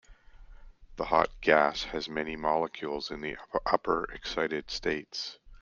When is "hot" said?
1.05-1.29